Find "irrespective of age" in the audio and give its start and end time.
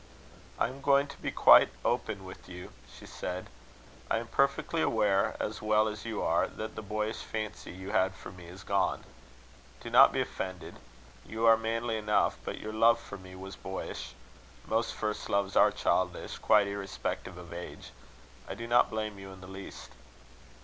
16.65-17.91